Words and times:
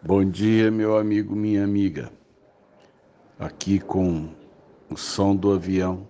Bom 0.00 0.24
dia, 0.24 0.70
meu 0.70 0.96
amigo, 0.96 1.34
minha 1.34 1.64
amiga. 1.64 2.10
Aqui 3.38 3.80
com 3.80 4.28
o 4.90 4.96
som 4.96 5.34
do 5.34 5.52
avião 5.52 6.06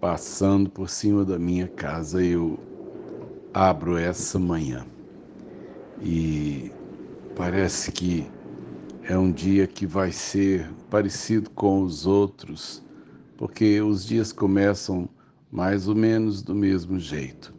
passando 0.00 0.70
por 0.70 0.88
cima 0.88 1.24
da 1.24 1.38
minha 1.38 1.68
casa, 1.68 2.22
eu 2.24 2.58
abro 3.52 3.98
essa 3.98 4.38
manhã. 4.38 4.86
E 6.00 6.72
parece 7.34 7.92
que 7.92 8.32
é 9.02 9.18
um 9.18 9.32
dia 9.32 9.66
que 9.66 9.86
vai 9.86 10.12
ser 10.12 10.70
parecido 10.88 11.50
com 11.50 11.82
os 11.82 12.06
outros, 12.06 12.82
porque 13.36 13.80
os 13.82 14.04
dias 14.06 14.32
começam 14.32 15.08
mais 15.50 15.88
ou 15.88 15.94
menos 15.94 16.42
do 16.42 16.54
mesmo 16.54 16.98
jeito. 16.98 17.54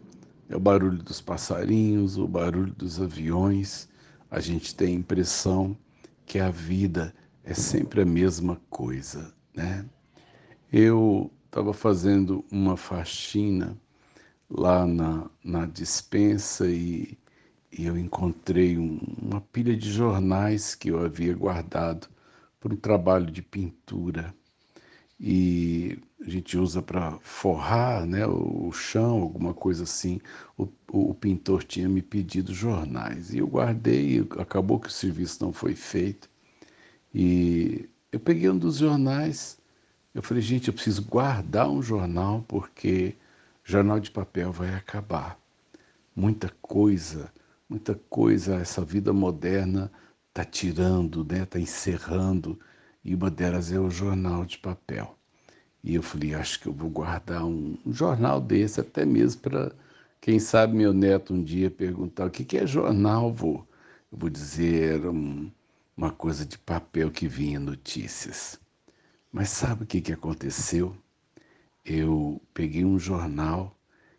É 0.50 0.56
o 0.56 0.60
barulho 0.60 1.04
dos 1.04 1.22
passarinhos, 1.22 2.18
o 2.18 2.28
barulho 2.28 2.74
dos 2.74 3.02
aviões 3.02 3.90
a 4.30 4.40
gente 4.40 4.76
tem 4.76 4.90
a 4.90 5.00
impressão 5.00 5.78
que 6.26 6.40
a 6.40 6.50
vida 6.50 7.14
é 7.44 7.54
sempre 7.54 8.02
a 8.02 8.06
mesma 8.06 8.62
coisa, 8.70 9.34
né? 9.56 9.86
Eu 10.72 11.32
estava 11.46 11.74
fazendo 11.74 12.46
uma 12.52 12.78
faxina 12.78 13.76
lá 14.50 14.86
na, 14.86 15.30
na 15.44 15.66
dispensa 15.66 16.68
e, 16.70 17.18
e 17.72 17.86
eu 17.86 17.98
encontrei 17.98 18.78
um, 18.78 19.00
uma 19.20 19.42
pilha 19.42 19.76
de 19.76 19.92
jornais 19.92 20.76
que 20.76 20.90
eu 20.90 21.04
havia 21.04 21.34
guardado 21.34 22.08
para 22.60 22.74
um 22.74 22.78
trabalho 22.78 23.32
de 23.32 23.42
pintura. 23.42 24.34
E 25.20 26.00
a 26.22 26.30
gente 26.30 26.58
usa 26.58 26.82
para 26.82 27.20
forrar 27.20 28.06
né, 28.06 28.26
o, 28.26 28.72
chão, 28.72 29.22
alguma 29.22 29.54
coisa 29.54 29.84
assim. 29.84 30.22
O, 30.58 30.68
o, 30.92 31.14
pintor 31.14 31.64
tinha 31.64 31.90
me 31.90 32.02
pedido 32.02 32.54
jornais 32.54 33.34
e 33.34 33.40
eu 33.40 33.48
guardei, 33.48 34.20
acabou 34.40 34.80
que 34.80 34.88
o 34.88 34.92
serviço 34.92 35.44
não 35.44 35.52
foi 35.52 35.76
feito. 35.76 36.30
E 37.14 37.90
eu 38.12 38.20
peguei 38.20 38.50
um 38.50 38.58
dos 38.58 38.78
jornais, 38.78 39.58
eu 40.14 40.22
falei, 40.22 40.42
gente, 40.42 40.68
eu 40.68 40.74
preciso 40.74 41.04
guardar 41.04 41.70
um 41.70 41.82
jornal 41.82 42.44
porque 42.48 43.16
jornal 43.64 44.00
de 44.00 44.12
papel 44.12 44.52
vai 44.52 44.74
acabar. 44.74 45.40
Muita 46.16 46.50
coisa, 46.62 47.32
muita 47.70 47.96
coisa 48.10 48.56
essa 48.56 48.84
vida 48.84 49.14
moderna 49.14 49.92
está 50.30 50.44
tirando, 50.44 51.22
está 51.24 51.36
né, 51.36 51.46
tá 51.46 51.60
encerrando, 51.60 52.60
e 53.04 53.16
uma 53.16 53.30
delas 53.30 53.72
é 53.72 53.80
o 53.80 53.90
jornal 53.90 54.46
de 54.46 54.58
papel. 54.58 55.18
E 55.84 55.96
eu 55.96 56.04
falei, 56.04 56.34
acho 56.34 56.60
que 56.60 56.68
eu 56.68 56.74
vou 56.74 56.90
guardar 56.90 57.46
um, 57.46 57.78
um 57.86 57.94
jornal 57.94 58.42
desse, 58.42 58.82
até 58.82 59.06
mesmo 59.06 59.42
para, 59.42 59.72
quem 60.22 60.40
sabe, 60.40 60.76
meu 60.76 60.94
neto 60.94 61.34
um 61.34 61.44
dia 61.44 61.72
perguntar 61.72 62.26
o 62.26 62.30
que, 62.30 62.44
que 62.44 62.58
é 62.58 62.68
jornal, 62.68 63.34
vô? 63.34 63.66
Eu 64.12 64.18
vou 64.18 64.30
dizer, 64.30 65.06
um, 65.08 65.50
uma 65.96 66.12
coisa 66.12 66.46
de 66.46 66.58
papel 66.58 67.10
que 67.12 67.28
vinha 67.28 67.60
notícias. 67.60 68.60
Mas 69.32 69.50
sabe 69.50 69.84
o 69.84 69.88
que, 69.88 70.02
que 70.02 70.12
aconteceu? 70.14 70.96
Eu 71.86 72.42
peguei 72.54 72.84
um 72.86 73.00
jornal 73.00 73.78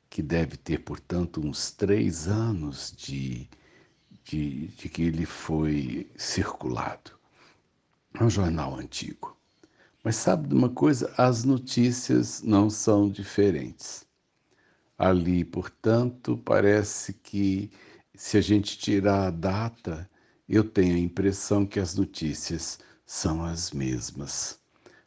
que 0.09 0.22
deve 0.22 0.56
ter, 0.56 0.78
portanto, 0.81 1.41
uns 1.41 1.70
três 1.70 2.27
anos 2.28 2.92
de, 2.97 3.48
de, 4.25 4.69
de 4.69 4.89
que 4.89 5.03
ele 5.03 5.27
foi 5.27 6.11
circulado. 6.17 7.19
É 8.14 8.25
um 8.25 8.30
jornal 8.30 8.77
antigo. 8.77 9.36
Mas 10.03 10.16
sabe 10.16 10.48
de 10.48 10.55
uma 10.55 10.69
coisa? 10.69 11.12
As 11.16 11.44
notícias 11.44 12.42
não 12.42 12.70
são 12.70 13.08
diferentes. 13.08 14.06
Ali, 14.98 15.44
portanto, 15.44 16.36
parece 16.44 17.12
que 17.12 17.70
se 18.14 18.36
a 18.36 18.41
gente 18.41 18.78
tirar 18.78 19.28
a 19.28 19.31
data, 19.31 20.08
eu 20.48 20.64
tenho 20.64 20.94
a 20.94 20.98
impressão 20.98 21.64
que 21.64 21.78
as 21.81 21.94
notícias 21.94 22.78
são 23.06 23.44
as 23.44 23.70
mesmas. 23.70 24.58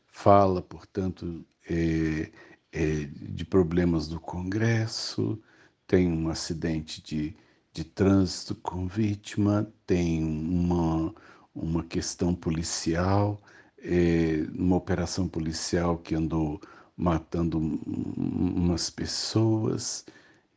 Fala, 0.07 0.61
portanto, 0.61 1.45
é, 1.69 2.31
é, 2.71 3.05
de 3.05 3.45
problemas 3.45 4.07
do 4.07 4.19
Congresso, 4.19 5.39
tem 5.87 6.11
um 6.11 6.29
acidente 6.29 7.01
de, 7.03 7.35
de 7.71 7.83
trânsito 7.83 8.55
com 8.55 8.87
vítima, 8.87 9.71
tem 9.85 10.23
uma, 10.23 11.13
uma 11.55 11.83
questão 11.83 12.33
policial 12.33 13.41
é, 13.79 14.45
numa 14.51 14.77
operação 14.77 15.27
policial 15.27 15.97
que 15.97 16.15
andou 16.15 16.61
matando 16.95 17.57
umas 17.57 18.89
pessoas 18.89 20.05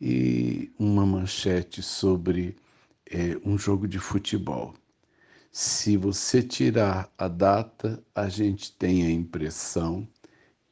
e 0.01 0.73
uma 0.79 1.05
manchete 1.05 1.83
sobre 1.83 2.57
é, 3.07 3.39
um 3.45 3.59
jogo 3.59 3.89
de 3.89 3.99
futebol. 3.99 4.75
Se 5.51 5.97
você 5.97 6.43
tirar 6.43 7.11
a 7.17 7.29
data, 7.29 8.03
a 8.15 8.29
gente 8.29 8.73
tem 8.73 9.07
a 9.07 9.11
impressão 9.11 10.07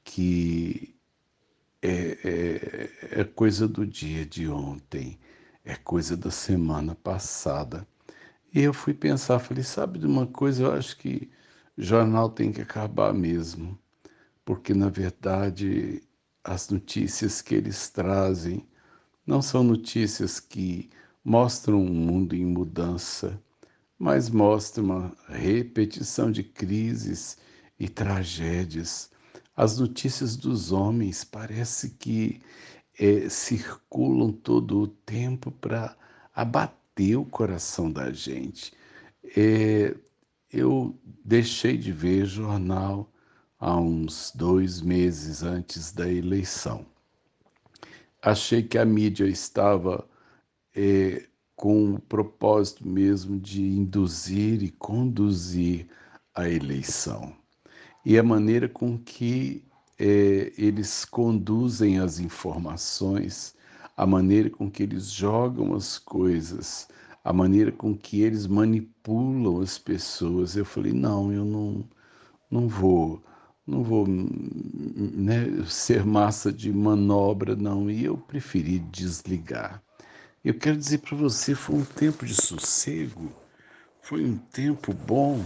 que 0.05 0.95
é, 1.83 2.91
é, 3.11 3.21
é 3.21 3.25
coisa 3.25 3.67
do 3.67 3.87
dia 3.87 4.27
de 4.27 4.49
ontem, 4.49 5.19
é 5.65 5.75
coisa 5.75 6.17
da 6.17 6.31
semana 6.31 6.95
passada. 6.95 7.87
E 8.55 8.63
eu 8.63 8.73
fui 8.73 8.95
pensar, 8.95 9.41
falei, 9.41 9.65
sabe 9.65 9.99
de 9.99 10.07
uma 10.07 10.29
coisa, 10.29 10.63
eu 10.63 10.73
acho 10.73 10.97
que 10.97 11.29
jornal 11.77 12.31
tem 12.31 12.53
que 12.53 12.61
acabar 12.63 13.13
mesmo, 13.13 13.77
porque 14.45 14.73
na 14.73 14.89
verdade 14.89 16.03
as 16.45 16.71
notícias 16.71 17.43
que 17.43 17.55
eles 17.57 17.91
trazem 17.91 18.65
não 19.27 19.43
são 19.43 19.65
notícias 19.65 20.39
que 20.39 20.89
mostram 21.25 21.83
um 21.83 21.93
mundo 21.93 22.37
em 22.37 22.45
mudança, 22.47 23.43
mas 23.99 24.31
mostram 24.31 24.85
uma 24.85 25.17
repetição 25.29 26.31
de 26.31 26.45
crises 26.45 27.39
e 27.79 27.89
tragédias. 27.89 29.11
As 29.57 29.79
notícias 29.81 30.37
dos 30.37 30.71
homens 30.71 31.25
parece 31.25 31.91
que 31.91 32.41
é, 32.99 33.29
circulam 33.29 34.33
todo 34.33 34.81
o 34.81 34.87
tempo 34.87 35.51
para 35.51 35.97
abater 36.35 36.84
o 37.17 37.25
coração 37.25 37.91
da 37.91 38.13
gente. 38.13 38.73
É, 39.37 39.97
eu 40.53 40.97
deixei 41.25 41.77
de 41.77 41.91
ver 41.91 42.25
jornal 42.25 43.13
há 43.59 43.77
uns 43.77 44.31
dois 44.35 44.81
meses 44.81 45.43
antes 45.43 45.91
da 45.91 46.09
eleição. 46.09 46.87
Achei 48.23 48.63
que 48.63 48.79
a 48.79 48.85
mídia 48.85 49.27
estava 49.27 50.09
é, 50.75 51.27
com 51.57 51.95
o 51.95 52.01
propósito 52.01 52.87
mesmo 52.87 53.39
de 53.39 53.63
induzir 53.63 54.63
e 54.63 54.71
conduzir 54.71 55.89
a 56.35 56.49
eleição. 56.49 57.35
E 58.05 58.19
a 58.19 58.23
maneira 58.23 58.69
com 58.69 58.99
que 58.99 59.65
é, 59.99 60.53
eles 60.57 61.05
conduzem 61.05 61.99
as 61.99 62.19
informações, 62.19 63.55
a 63.97 64.07
maneira 64.07 64.51
com 64.51 64.71
que 64.71 64.83
eles 64.83 65.11
jogam 65.11 65.75
as 65.75 65.99
coisas, 65.99 66.89
a 67.23 67.33
maneira 67.33 67.71
com 67.73 67.97
que 67.97 68.23
eles 68.23 68.47
manipulam 68.47 69.61
as 69.61 69.79
pessoas. 69.79 70.57
Eu 70.57 70.65
falei, 70.65 70.93
não, 70.93 71.33
eu 71.33 71.45
não, 71.45 71.85
não 72.51 72.69
vou, 72.69 73.23
não 73.67 73.83
vou 73.83 74.07
né, 74.07 75.47
ser 75.67 76.05
massa 76.05 76.53
de 76.53 76.73
manobra, 76.73 77.55
não. 77.55 77.91
E 77.91 78.05
eu 78.05 78.17
preferi 78.17 78.79
desligar. 78.79 79.83
Eu 80.45 80.55
quero 80.55 80.77
dizer 80.77 80.99
para 80.99 81.17
você, 81.17 81.55
foi 81.55 81.77
um 81.77 81.85
tempo 81.85 82.27
de 82.27 82.35
sossego, 82.35 83.33
foi 84.03 84.25
um 84.25 84.37
tempo 84.37 84.93
bom. 84.93 85.43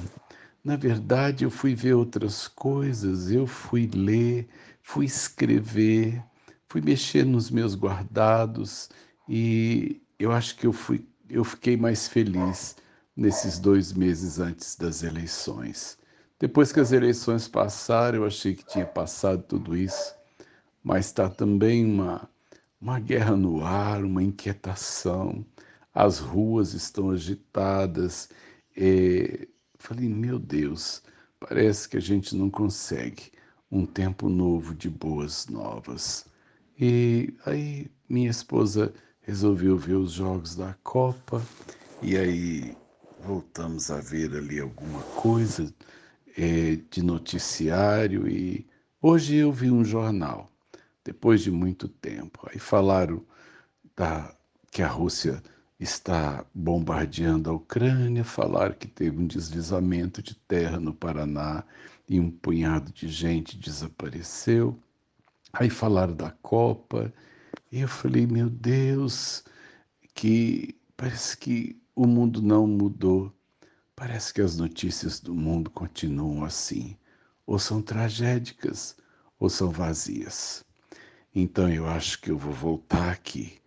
Na 0.65 0.75
verdade, 0.75 1.45
eu 1.45 1.51
fui 1.51 1.75
ver 1.75 1.95
outras 1.95 2.49
coisas, 2.49 3.31
eu 3.31 3.47
fui 3.47 3.89
ler, 3.95 4.49
fui 4.83 5.05
escrever, 5.07 6.21
fui 6.69 6.81
mexer 6.81 7.25
nos 7.25 7.51
meus 7.51 7.75
guardados 7.75 8.91
e 9.29 10.01
eu 10.19 10.33
acho 10.33 10.57
que 10.57 10.67
eu 10.67 10.73
fui 10.73 11.05
eu 11.31 11.45
fiquei 11.45 11.77
mais 11.77 12.09
feliz 12.09 12.77
nesses 13.17 13.59
dois 13.59 13.93
meses 13.93 14.39
antes 14.39 14.77
das 14.77 15.03
eleições. 15.03 15.99
Depois 16.39 16.73
que 16.73 16.81
as 16.81 16.93
eleições 16.93 17.49
passaram, 17.49 18.19
eu 18.19 18.27
achei 18.27 18.55
que 18.55 18.65
tinha 18.65 18.87
passado 18.87 19.43
tudo 19.43 19.77
isso, 19.77 20.15
mas 20.83 21.07
está 21.07 21.29
também 21.29 21.85
uma, 21.85 22.31
uma 22.81 23.01
guerra 23.01 23.37
no 23.37 23.65
ar, 23.65 24.05
uma 24.05 24.23
inquietação, 24.23 25.45
as 25.93 26.19
ruas 26.19 26.75
estão 26.75 27.11
agitadas. 27.11 28.31
É... 28.77 29.49
Falei, 29.79 30.09
meu 30.09 30.39
Deus, 30.39 31.03
parece 31.41 31.89
que 31.89 31.97
a 31.97 32.01
gente 32.01 32.37
não 32.37 32.49
consegue 32.49 33.33
um 33.71 33.85
tempo 33.85 34.29
novo 34.29 34.75
de 34.75 34.89
boas 34.89 35.47
novas. 35.49 36.25
E 36.81 37.35
aí 37.45 37.91
minha 38.09 38.31
esposa 38.31 38.93
resolveu 39.23 39.77
ver 39.77 39.95
os 39.95 40.13
jogos 40.13 40.55
da 40.55 40.75
Copa. 40.85 41.43
E 42.01 42.17
aí 42.17 42.77
voltamos 43.25 43.91
a 43.91 44.01
ver 44.01 44.35
ali 44.37 44.61
alguma 44.61 45.03
coisa 45.03 45.75
é, 46.37 46.79
de 46.91 47.03
noticiário. 47.03 48.29
E 48.29 48.65
hoje 49.03 49.37
eu 49.37 49.53
vi 49.53 49.71
um 49.71 49.85
jornal 49.85 50.51
depois 51.05 51.41
de 51.41 51.51
muito 51.51 51.89
tempo. 51.89 52.49
Aí 52.49 52.61
falaram 52.61 53.25
da, 53.97 54.33
que 54.71 54.81
a 54.81 54.89
Rússia 54.89 55.43
está 55.81 56.45
bombardeando 56.55 57.51
a 57.51 57.55
Ucrânia, 57.55 58.23
falaram 58.23 58.75
que 58.75 58.87
teve 58.87 59.19
um 59.19 59.27
deslizamento 59.27 60.23
de 60.23 60.35
terra 60.35 60.79
no 60.79 60.95
Paraná 60.95 61.65
e 62.09 62.21
um 62.21 62.31
punhado 62.31 62.93
de 62.93 63.09
gente 63.09 63.59
desapareceu. 63.59 64.79
Aí 65.53 65.71
falaram 65.71 66.15
da 66.15 66.31
Copa, 66.31 67.13
e 67.71 67.81
eu 67.81 67.89
falei, 67.89 68.27
meu 68.27 68.49
Deus, 68.49 69.45
que 70.15 70.77
parece 70.97 71.37
que 71.37 71.81
o 71.95 72.07
mundo 72.07 72.41
não 72.41 72.67
mudou. 72.67 73.33
Parece 73.95 74.33
que 74.33 74.41
as 74.41 74.57
notícias 74.57 75.21
do 75.21 75.35
mundo 75.35 75.71
continuam 75.71 76.45
assim, 76.45 76.97
ou 77.47 77.59
são 77.59 77.83
tragédicas, 77.83 78.97
ou 79.39 79.51
são 79.51 79.71
vazias. 79.71 80.65
Então 81.35 81.69
eu 81.69 81.87
acho 81.87 82.21
que 82.21 82.31
eu 82.31 82.39
vou 82.39 82.53
voltar 82.53 83.11
aqui 83.11 83.59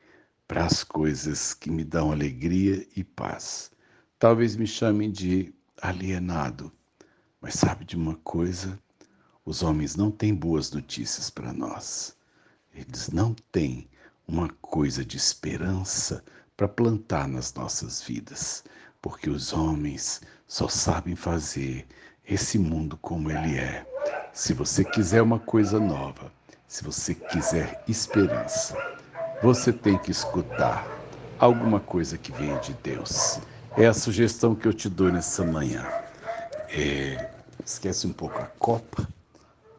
para 0.47 0.65
as 0.65 0.83
coisas 0.83 1.53
que 1.53 1.69
me 1.69 1.83
dão 1.83 2.11
alegria 2.11 2.85
e 2.95 3.03
paz. 3.03 3.71
Talvez 4.19 4.55
me 4.55 4.67
chamem 4.67 5.11
de 5.11 5.53
alienado, 5.81 6.71
mas 7.41 7.55
sabe 7.55 7.85
de 7.85 7.95
uma 7.95 8.15
coisa? 8.17 8.79
Os 9.43 9.63
homens 9.63 9.95
não 9.95 10.11
têm 10.11 10.35
boas 10.35 10.69
notícias 10.69 11.31
para 11.31 11.51
nós. 11.51 12.15
Eles 12.75 13.09
não 13.09 13.33
têm 13.51 13.89
uma 14.27 14.47
coisa 14.61 15.03
de 15.03 15.17
esperança 15.17 16.23
para 16.55 16.67
plantar 16.67 17.27
nas 17.27 17.51
nossas 17.55 18.03
vidas, 18.03 18.63
porque 19.01 19.31
os 19.31 19.51
homens 19.51 20.21
só 20.47 20.67
sabem 20.67 21.15
fazer 21.15 21.87
esse 22.23 22.59
mundo 22.59 22.95
como 22.97 23.31
ele 23.31 23.57
é. 23.57 23.83
Se 24.31 24.53
você 24.53 24.85
quiser 24.85 25.23
uma 25.23 25.39
coisa 25.39 25.79
nova, 25.79 26.31
se 26.67 26.83
você 26.83 27.15
quiser 27.15 27.83
esperança, 27.87 28.77
você 29.41 29.73
tem 29.73 29.97
que 29.97 30.11
escutar 30.11 30.87
alguma 31.39 31.79
coisa 31.79 32.15
que 32.15 32.31
venha 32.31 32.59
de 32.59 32.75
Deus. 32.75 33.39
É 33.75 33.87
a 33.87 33.93
sugestão 33.93 34.53
que 34.53 34.67
eu 34.67 34.73
te 34.73 34.87
dou 34.87 35.11
nessa 35.11 35.43
manhã. 35.43 35.83
É, 36.69 37.31
esquece 37.65 38.05
um 38.05 38.13
pouco 38.13 38.37
a 38.37 38.45
copa 38.59 39.07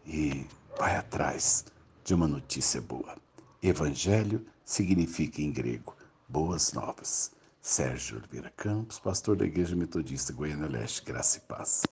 e 0.06 0.46
vai 0.78 0.96
atrás 0.96 1.64
de 2.04 2.14
uma 2.14 2.26
notícia 2.26 2.81
boa. 2.81 3.16
Evangelho 3.62 4.44
significa 4.64 5.40
em 5.40 5.52
grego 5.52 5.94
boas 6.28 6.72
novas. 6.72 7.31
Sérgio 7.60 8.19
Oliveira 8.19 8.52
Campos, 8.56 8.99
pastor 8.99 9.37
da 9.37 9.44
Igreja 9.44 9.76
Metodista 9.76 10.32
Goiânia 10.32 10.66
Leste, 10.69 11.04
Graça 11.04 11.38
e 11.38 11.40
Paz. 11.43 11.81